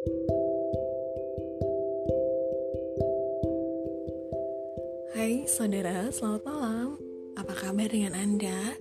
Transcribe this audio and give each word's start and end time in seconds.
Hai 0.00 0.08
saudara, 5.44 6.08
selamat 6.08 6.42
malam. 6.48 6.96
Apa 7.36 7.52
kabar 7.52 7.84
dengan 7.84 8.16
Anda? 8.16 8.80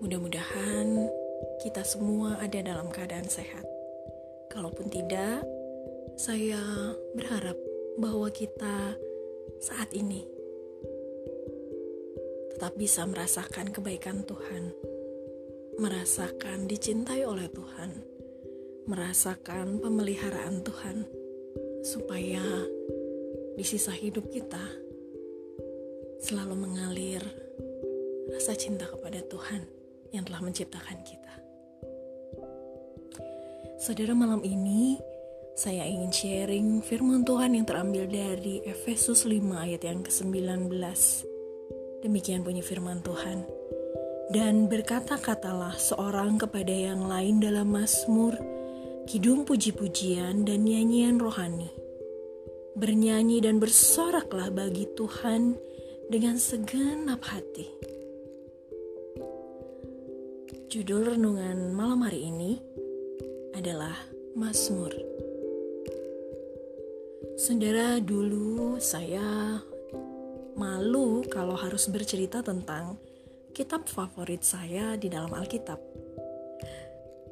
Mudah-mudahan 0.00 1.12
kita 1.60 1.84
semua 1.84 2.40
ada 2.40 2.56
dalam 2.64 2.88
keadaan 2.88 3.28
sehat. 3.28 3.68
Kalaupun 4.48 4.88
tidak, 4.88 5.44
saya 6.16 6.96
berharap 7.12 7.60
bahwa 8.00 8.32
kita 8.32 8.96
saat 9.60 9.92
ini 9.92 10.24
tetap 12.56 12.80
bisa 12.80 13.04
merasakan 13.04 13.68
kebaikan 13.68 14.24
Tuhan, 14.24 14.72
merasakan 15.76 16.64
dicintai 16.64 17.28
oleh 17.28 17.52
Tuhan, 17.52 18.11
merasakan 18.88 19.78
pemeliharaan 19.78 20.62
Tuhan, 20.66 21.06
supaya 21.82 22.42
di 23.54 23.64
sisa 23.66 23.92
hidup 23.92 24.30
kita 24.32 24.62
selalu 26.22 26.54
mengalir 26.54 27.22
rasa 28.30 28.54
cinta 28.54 28.86
kepada 28.86 29.18
Tuhan 29.26 29.66
yang 30.14 30.22
telah 30.22 30.40
menciptakan 30.40 30.98
kita. 31.02 31.34
Saudara, 33.82 34.14
malam 34.14 34.46
ini 34.46 34.94
saya 35.52 35.84
ingin 35.84 36.12
sharing 36.14 36.68
firman 36.80 37.26
Tuhan 37.26 37.58
yang 37.58 37.66
terambil 37.66 38.06
dari 38.06 38.62
Efesus 38.62 39.26
5 39.26 39.42
ayat 39.52 39.82
yang 39.82 40.00
ke-19. 40.06 40.70
Demikian 42.00 42.40
bunyi 42.40 42.62
firman 42.62 43.02
Tuhan. 43.02 43.42
Dan 44.32 44.70
berkata-katalah 44.70 45.76
seorang 45.76 46.40
kepada 46.40 46.72
yang 46.72 47.04
lain 47.04 47.42
dalam 47.42 47.68
Mazmur, 47.68 48.32
kidung 49.06 49.42
puji-pujian 49.42 50.46
dan 50.46 50.62
nyanyian 50.62 51.18
rohani. 51.18 51.70
Bernyanyi 52.72 53.44
dan 53.44 53.60
bersoraklah 53.60 54.48
bagi 54.48 54.88
Tuhan 54.96 55.58
dengan 56.08 56.40
segenap 56.40 57.20
hati. 57.26 57.68
Judul 60.72 61.12
renungan 61.12 61.76
malam 61.76 62.00
hari 62.00 62.32
ini 62.32 62.56
adalah 63.52 63.92
Mazmur. 64.32 64.92
Saudara, 67.36 68.00
dulu 68.00 68.80
saya 68.80 69.60
malu 70.56 71.26
kalau 71.28 71.58
harus 71.58 71.92
bercerita 71.92 72.40
tentang 72.40 72.96
kitab 73.52 73.84
favorit 73.84 74.40
saya 74.40 74.96
di 74.96 75.12
dalam 75.12 75.28
Alkitab. 75.28 76.01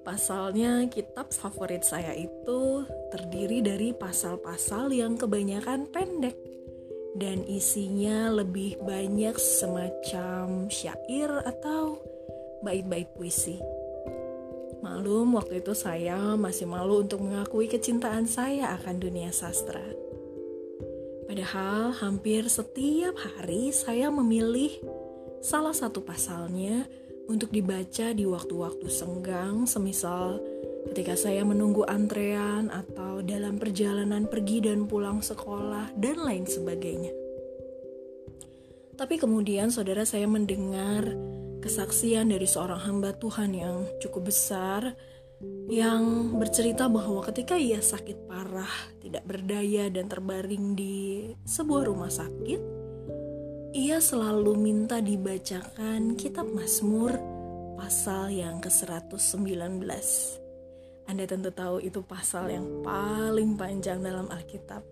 Pasalnya, 0.00 0.88
kitab 0.88 1.28
favorit 1.30 1.84
saya 1.84 2.16
itu 2.16 2.88
terdiri 3.12 3.60
dari 3.60 3.92
pasal-pasal 3.92 4.90
yang 4.96 5.20
kebanyakan 5.20 5.88
pendek 5.92 6.36
dan 7.18 7.42
isinya 7.44 8.30
lebih 8.30 8.78
banyak 8.80 9.34
semacam 9.36 10.70
syair 10.70 11.30
atau 11.42 11.98
bait-bait 12.62 13.10
puisi. 13.12 13.58
Malum 14.80 15.36
waktu 15.36 15.60
itu 15.60 15.76
saya 15.76 16.38
masih 16.40 16.64
malu 16.64 17.04
untuk 17.04 17.20
mengakui 17.20 17.68
kecintaan 17.68 18.24
saya 18.24 18.72
akan 18.80 18.96
dunia 18.96 19.28
sastra. 19.28 19.84
Padahal 21.28 21.92
hampir 21.94 22.48
setiap 22.48 23.14
hari 23.14 23.70
saya 23.70 24.08
memilih 24.08 24.72
salah 25.44 25.76
satu 25.76 26.00
pasalnya 26.00 26.88
untuk 27.30 27.54
dibaca 27.54 28.10
di 28.10 28.26
waktu-waktu 28.26 28.90
senggang 28.90 29.62
semisal 29.70 30.42
ketika 30.90 31.14
saya 31.14 31.46
menunggu 31.46 31.86
antrean 31.86 32.66
atau 32.74 33.22
dalam 33.22 33.62
perjalanan 33.62 34.26
pergi 34.26 34.66
dan 34.66 34.90
pulang 34.90 35.22
sekolah 35.22 35.94
dan 35.94 36.18
lain 36.18 36.42
sebagainya. 36.50 37.14
Tapi 38.98 39.14
kemudian 39.16 39.70
saudara 39.70 40.02
saya 40.02 40.26
mendengar 40.26 41.06
kesaksian 41.62 42.34
dari 42.34 42.50
seorang 42.50 42.82
hamba 42.82 43.14
Tuhan 43.14 43.54
yang 43.54 43.86
cukup 44.02 44.28
besar 44.28 44.98
yang 45.70 46.36
bercerita 46.36 46.90
bahwa 46.90 47.24
ketika 47.32 47.56
ia 47.56 47.80
sakit 47.80 48.28
parah, 48.28 48.68
tidak 49.00 49.24
berdaya 49.24 49.88
dan 49.88 50.04
terbaring 50.04 50.76
di 50.76 51.32
sebuah 51.48 51.88
rumah 51.88 52.12
sakit, 52.12 52.79
ia 53.70 54.02
selalu 54.02 54.58
minta 54.58 54.98
dibacakan 54.98 56.18
kitab 56.18 56.50
Mazmur 56.50 57.14
pasal 57.78 58.34
yang 58.34 58.58
ke-119. 58.58 59.86
Anda 61.06 61.24
tentu 61.26 61.50
tahu 61.54 61.78
itu 61.78 62.02
pasal 62.02 62.50
yang 62.50 62.82
paling 62.82 63.54
panjang 63.54 64.02
dalam 64.02 64.26
Alkitab. 64.26 64.82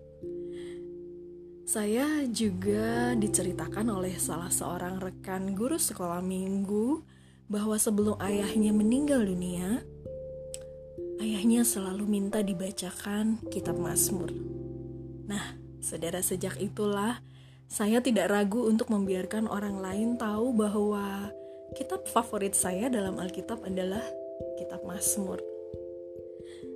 Saya 1.67 2.23
juga 2.31 3.13
diceritakan 3.19 3.99
oleh 3.99 4.15
salah 4.15 4.49
seorang 4.49 4.97
rekan 5.03 5.53
guru 5.53 5.75
sekolah 5.75 6.23
minggu 6.23 7.03
bahwa 7.51 7.75
sebelum 7.75 8.15
ayahnya 8.23 8.71
meninggal 8.71 9.21
dunia, 9.27 9.83
ayahnya 11.19 11.67
selalu 11.67 12.07
minta 12.07 12.39
dibacakan 12.39 13.43
kitab 13.51 13.75
Mazmur. 13.75 14.31
Nah, 15.27 15.59
saudara 15.83 16.23
sejak 16.23 16.57
itulah 16.57 17.21
saya 17.69 18.01
tidak 18.01 18.33
ragu 18.33 18.65
untuk 18.65 18.89
membiarkan 18.89 19.45
orang 19.45 19.77
lain 19.77 20.17
tahu 20.17 20.57
bahwa 20.57 21.29
kitab 21.77 22.01
favorit 22.09 22.57
saya 22.57 22.89
dalam 22.89 23.21
Alkitab 23.21 23.61
adalah 23.61 24.01
kitab 24.57 24.81
Mazmur. 24.89 25.37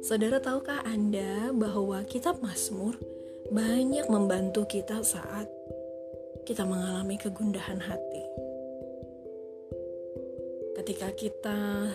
Saudara 0.05 0.37
tahukah 0.37 0.85
Anda 0.85 1.49
bahwa 1.49 2.05
kitab 2.05 2.45
Mazmur 2.45 3.01
banyak 3.49 4.05
membantu 4.05 4.69
kita 4.69 5.01
saat 5.01 5.49
kita 6.45 6.61
mengalami 6.61 7.17
kegundahan 7.17 7.81
hati. 7.81 8.23
Ketika 10.77 11.09
kita 11.17 11.89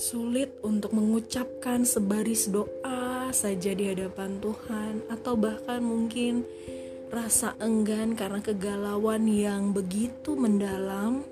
sulit 0.00 0.56
untuk 0.64 0.96
mengucapkan 0.96 1.84
sebaris 1.84 2.48
doa 2.48 3.28
saja 3.28 3.76
di 3.76 3.92
hadapan 3.92 4.40
Tuhan 4.40 5.04
atau 5.12 5.36
bahkan 5.36 5.84
mungkin 5.84 6.48
rasa 7.08 7.56
enggan 7.60 8.12
karena 8.12 8.40
kegalauan 8.44 9.24
yang 9.28 9.72
begitu 9.72 10.36
mendalam, 10.36 11.24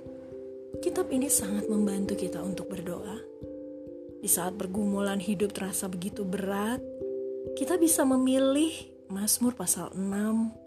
kitab 0.81 1.13
ini 1.13 1.29
sangat 1.29 1.69
membantu 1.69 2.17
kita 2.17 2.41
untuk 2.41 2.69
berdoa. 2.73 3.17
Di 4.21 4.29
saat 4.29 4.57
pergumulan 4.57 5.21
hidup 5.21 5.53
terasa 5.53 5.87
begitu 5.87 6.25
berat, 6.25 6.81
kita 7.55 7.77
bisa 7.77 8.03
memilih 8.03 8.73
Mazmur 9.07 9.55
pasal 9.55 9.95
6 9.95 10.67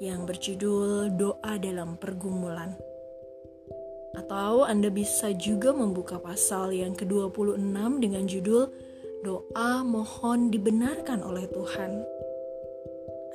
yang 0.00 0.24
berjudul 0.24 1.12
Doa 1.18 1.58
dalam 1.58 1.98
Pergumulan. 1.98 2.72
Atau 4.16 4.64
Anda 4.64 4.88
bisa 4.88 5.34
juga 5.36 5.74
membuka 5.74 6.16
pasal 6.16 6.72
yang 6.72 6.96
ke-26 6.96 7.76
dengan 8.00 8.24
judul 8.24 8.72
Doa 9.26 9.84
Mohon 9.84 10.48
Dibenarkan 10.54 11.20
oleh 11.22 11.44
Tuhan. 11.50 11.92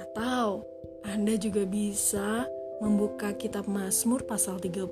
Atau 0.02 0.66
Anda 1.14 1.38
juga 1.38 1.62
bisa 1.70 2.50
membuka 2.82 3.38
kitab 3.38 3.70
Mazmur 3.70 4.26
pasal 4.26 4.58
35 4.58 4.90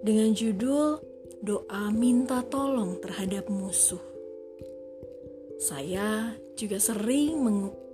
dengan 0.00 0.32
judul 0.32 0.96
doa 1.44 1.92
minta 1.92 2.40
tolong 2.48 2.96
terhadap 2.96 3.52
musuh. 3.52 4.00
Saya 5.60 6.32
juga 6.56 6.80
sering 6.80 7.44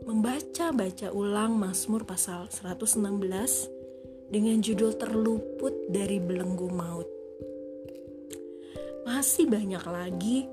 membaca-baca 0.06 1.10
ulang 1.10 1.58
Mazmur 1.58 2.06
pasal 2.06 2.46
116 2.54 3.02
dengan 4.30 4.62
judul 4.62 4.94
terluput 4.94 5.90
dari 5.90 6.22
belenggu 6.22 6.70
maut. 6.70 7.10
Masih 9.02 9.50
banyak 9.50 9.82
lagi 9.82 10.46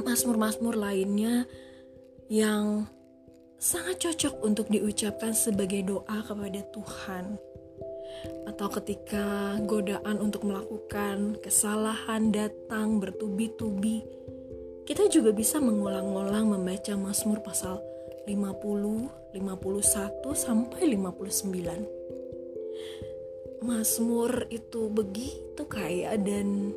Mazmur-Mazmur 0.00 0.72
lainnya 0.72 1.44
yang 2.32 2.88
sangat 3.60 4.00
cocok 4.00 4.40
untuk 4.40 4.72
diucapkan 4.72 5.36
sebagai 5.36 5.84
doa 5.84 6.24
kepada 6.24 6.64
Tuhan 6.72 7.36
atau 8.48 8.72
ketika 8.80 9.60
godaan 9.68 10.16
untuk 10.16 10.48
melakukan 10.48 11.36
kesalahan 11.44 12.32
datang 12.32 13.04
bertubi-tubi, 13.04 14.00
kita 14.88 15.12
juga 15.12 15.36
bisa 15.36 15.60
mengulang-ulang 15.60 16.56
membaca 16.56 16.96
Mazmur 16.96 17.44
pasal 17.44 17.84
50, 18.24 19.36
51 19.36 20.24
sampai 20.32 20.96
59. 20.96 23.60
Mazmur 23.60 24.48
itu 24.48 24.88
begitu 24.88 25.68
kaya 25.68 26.16
dan 26.16 26.72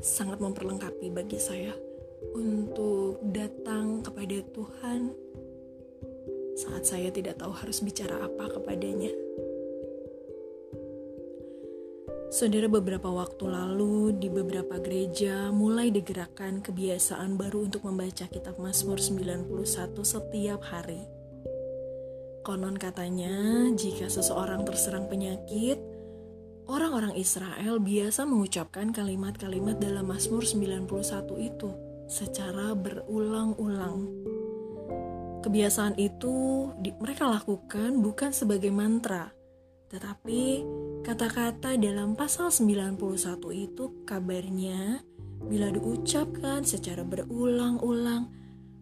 sangat 0.00 0.40
memperlengkapi 0.40 1.12
bagi 1.12 1.36
saya 1.36 1.89
untuk 2.36 3.20
datang 3.32 4.04
kepada 4.04 4.44
Tuhan 4.52 5.10
saat 6.60 6.84
saya 6.84 7.08
tidak 7.08 7.40
tahu 7.40 7.56
harus 7.56 7.80
bicara 7.80 8.20
apa 8.20 8.52
kepadanya. 8.52 9.12
Saudara 12.30 12.70
beberapa 12.70 13.10
waktu 13.10 13.42
lalu 13.50 14.14
di 14.14 14.30
beberapa 14.30 14.78
gereja 14.78 15.50
mulai 15.50 15.90
digerakkan 15.90 16.62
kebiasaan 16.62 17.34
baru 17.34 17.66
untuk 17.66 17.82
membaca 17.90 18.30
kitab 18.30 18.54
Mazmur 18.62 19.02
91 19.02 19.50
setiap 20.06 20.62
hari. 20.62 21.02
Konon 22.46 22.78
katanya, 22.78 23.66
jika 23.74 24.06
seseorang 24.06 24.62
terserang 24.62 25.10
penyakit, 25.10 25.82
orang-orang 26.70 27.18
Israel 27.18 27.82
biasa 27.82 28.22
mengucapkan 28.24 28.94
kalimat-kalimat 28.94 29.82
dalam 29.82 30.06
Mazmur 30.06 30.46
91 30.46 30.86
itu 31.42 31.89
secara 32.10 32.74
berulang-ulang. 32.74 34.10
Kebiasaan 35.46 35.94
itu 35.94 36.68
di, 36.82 36.90
mereka 36.98 37.30
lakukan 37.30 38.02
bukan 38.02 38.34
sebagai 38.34 38.74
mantra, 38.74 39.30
tetapi 39.88 40.66
kata-kata 41.06 41.78
dalam 41.78 42.18
pasal 42.18 42.50
91 42.50 42.98
itu 43.54 44.04
kabarnya 44.04 45.06
bila 45.46 45.72
diucapkan 45.72 46.66
secara 46.66 47.06
berulang-ulang 47.06 48.28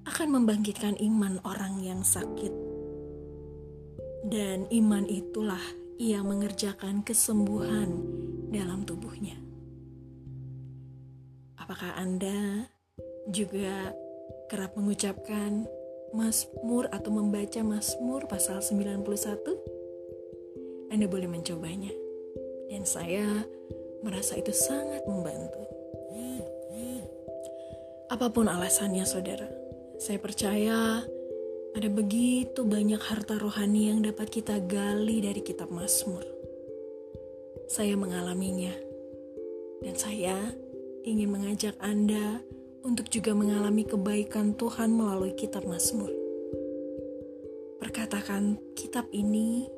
akan 0.08 0.28
membangkitkan 0.32 0.96
iman 0.98 1.38
orang 1.44 1.84
yang 1.84 2.00
sakit. 2.00 2.50
Dan 4.24 4.66
iman 4.72 5.04
itulah 5.06 5.62
yang 6.00 6.26
mengerjakan 6.26 7.04
kesembuhan 7.04 8.02
dalam 8.50 8.82
tubuhnya. 8.82 9.36
Apakah 11.60 11.94
Anda 11.94 12.66
juga 13.28 13.92
kerap 14.48 14.72
mengucapkan 14.80 15.68
Mazmur 16.16 16.88
atau 16.88 17.12
membaca 17.12 17.60
Mazmur 17.60 18.24
pasal 18.24 18.64
91? 18.64 19.04
Anda 20.88 21.04
boleh 21.04 21.28
mencobanya. 21.28 21.92
Dan 22.72 22.88
saya 22.88 23.44
merasa 24.00 24.40
itu 24.40 24.52
sangat 24.52 25.04
membantu. 25.04 25.68
Apa 28.08 28.32
pun 28.32 28.48
alasannya 28.48 29.04
saudara, 29.04 29.44
saya 30.00 30.16
percaya 30.16 31.04
ada 31.76 31.88
begitu 31.92 32.64
banyak 32.64 32.96
harta 33.04 33.36
rohani 33.36 33.92
yang 33.92 34.00
dapat 34.00 34.32
kita 34.32 34.64
gali 34.64 35.20
dari 35.20 35.44
kitab 35.44 35.68
Mazmur. 35.68 36.24
Saya 37.68 38.00
mengalaminya. 38.00 38.72
Dan 39.84 39.94
saya 39.94 40.40
ingin 41.04 41.28
mengajak 41.28 41.76
Anda 41.84 42.40
untuk 42.88 43.12
juga 43.12 43.36
mengalami 43.36 43.84
kebaikan 43.84 44.56
Tuhan 44.56 44.88
melalui 44.96 45.36
kitab 45.36 45.68
Mazmur. 45.68 46.08
Perkatakan 47.76 48.56
kitab 48.72 49.04
ini 49.12 49.68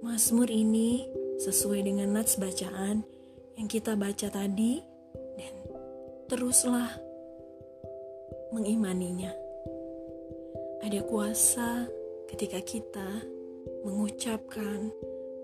Mazmur 0.00 0.48
ini 0.48 1.04
sesuai 1.36 1.84
dengan 1.84 2.16
nats 2.16 2.40
bacaan 2.40 3.04
yang 3.60 3.68
kita 3.68 3.92
baca 3.92 4.32
tadi 4.32 4.80
dan 5.36 5.54
teruslah 6.32 6.96
mengimaninya. 8.56 9.36
Ada 10.80 11.04
kuasa 11.04 11.84
ketika 12.32 12.64
kita 12.64 13.08
mengucapkan, 13.84 14.88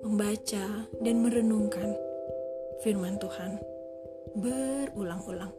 membaca, 0.00 0.88
dan 1.05 1.17
merenungkan 1.20 1.93
firman 2.81 3.20
Tuhan 3.20 3.61
berulang-ulang. 4.32 5.53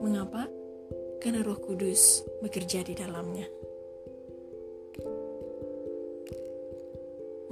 Mengapa? 0.00 0.48
Karena 1.20 1.44
Roh 1.44 1.60
Kudus 1.60 2.24
bekerja 2.40 2.80
di 2.80 2.96
dalamnya. 2.96 3.44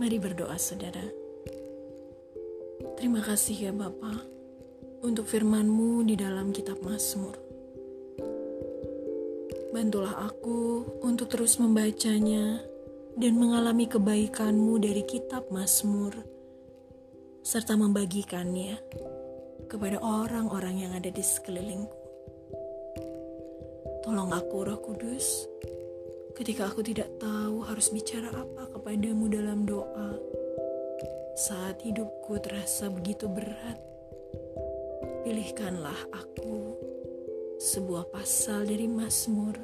Mari 0.00 0.16
berdoa 0.16 0.56
saudara. 0.56 1.04
Terima 2.96 3.20
kasih 3.20 3.68
ya 3.68 3.72
Bapa 3.76 4.24
untuk 5.04 5.28
firman-Mu 5.28 6.08
di 6.08 6.16
dalam 6.16 6.50
kitab 6.50 6.80
Mazmur. 6.80 7.36
Bantulah 9.68 10.32
aku 10.32 10.88
untuk 11.04 11.28
terus 11.28 11.60
membacanya 11.60 12.64
dan 13.18 13.36
mengalami 13.36 13.84
kebaikan-Mu 13.84 14.80
dari 14.80 15.04
kitab 15.04 15.52
Mazmur 15.52 16.14
serta 17.44 17.76
membagikannya 17.76 18.78
kepada 19.68 20.00
orang-orang 20.00 20.86
yang 20.86 20.92
ada 20.94 21.12
di 21.12 21.20
sekelilingku. 21.20 21.97
Tolong 24.04 24.30
aku, 24.30 24.66
Roh 24.66 24.80
Kudus, 24.82 25.46
ketika 26.38 26.70
aku 26.70 26.86
tidak 26.86 27.10
tahu 27.18 27.66
harus 27.66 27.90
bicara 27.90 28.30
apa 28.30 28.70
kepadamu 28.70 29.26
dalam 29.26 29.66
doa. 29.66 30.14
Saat 31.38 31.86
hidupku 31.86 32.38
terasa 32.42 32.90
begitu 32.90 33.30
berat, 33.30 33.78
pilihkanlah 35.22 35.98
aku 36.14 36.74
sebuah 37.58 38.10
pasal 38.14 38.66
dari 38.66 38.86
Mazmur 38.86 39.54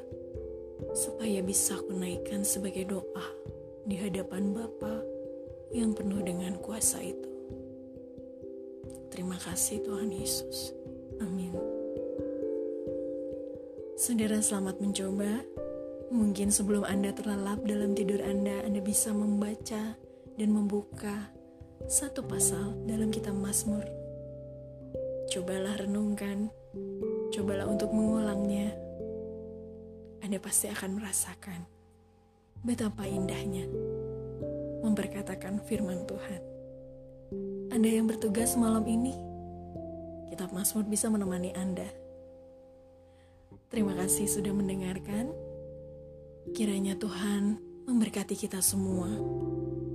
supaya 0.91 1.39
bisa 1.43 1.79
aku 1.79 1.95
naikkan 1.95 2.43
sebagai 2.43 2.87
doa 2.87 3.27
di 3.87 3.95
hadapan 3.99 4.51
Bapa 4.51 5.03
yang 5.71 5.95
penuh 5.95 6.23
dengan 6.23 6.59
kuasa 6.59 6.99
itu. 7.03 7.31
Terima 9.11 9.39
kasih 9.39 9.83
Tuhan 9.83 10.11
Yesus. 10.11 10.75
Amin. 11.23 11.74
Saudara 13.95 14.43
selamat 14.43 14.83
mencoba. 14.83 15.39
Mungkin 16.11 16.51
sebelum 16.51 16.83
Anda 16.83 17.15
terlelap 17.15 17.63
dalam 17.63 17.95
tidur 17.95 18.19
Anda, 18.19 18.67
Anda 18.67 18.83
bisa 18.83 19.15
membaca 19.15 19.95
dan 20.35 20.49
membuka 20.51 21.31
satu 21.87 22.27
pasal 22.27 22.75
dalam 22.91 23.07
kitab 23.07 23.39
Mazmur. 23.39 23.87
Cobalah 25.31 25.79
renungkan, 25.79 26.51
cobalah 27.31 27.71
untuk 27.71 27.95
mengulangnya. 27.95 28.75
Anda 30.19 30.43
pasti 30.43 30.67
akan 30.67 30.99
merasakan 30.99 31.63
betapa 32.67 33.07
indahnya 33.07 33.63
memperkatakan 34.83 35.63
firman 35.63 36.03
Tuhan. 36.03 36.41
Anda 37.71 37.95
yang 37.95 38.11
bertugas 38.11 38.59
malam 38.59 38.83
ini, 38.83 39.15
kitab 40.27 40.51
Mazmur 40.51 40.83
bisa 40.83 41.07
menemani 41.07 41.55
Anda. 41.55 42.04
Terima 43.69 43.93
kasih 43.97 44.29
sudah 44.29 44.53
mendengarkan. 44.55 45.33
Kiranya 46.53 46.95
Tuhan 46.95 47.57
memberkati 47.85 48.37
kita 48.37 48.61
semua 48.61 49.09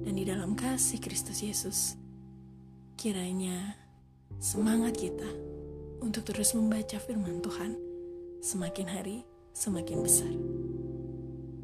dan 0.03 0.15
di 0.19 0.25
dalam 0.27 0.59
kasih 0.59 0.99
Kristus 0.99 1.41
Yesus. 1.41 1.79
Kiranya 2.99 3.79
semangat 4.43 4.99
kita 4.99 5.29
untuk 6.03 6.27
terus 6.27 6.53
membaca 6.53 6.97
firman 7.01 7.41
Tuhan 7.41 7.77
semakin 8.41 8.87
hari 8.89 9.19
semakin 9.53 9.99
besar. 10.03 10.33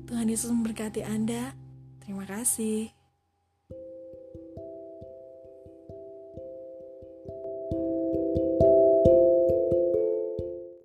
Tuhan 0.07 0.31
Yesus 0.31 0.51
memberkati 0.53 1.03
Anda. 1.03 1.55
Terima 2.03 2.23
kasih. 2.25 2.96